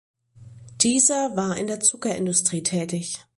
Dieser 0.81 1.35
war 1.35 1.55
in 1.57 1.67
der 1.67 1.79
Zuckerindustrie 1.79 2.63
tätig. 2.63 3.23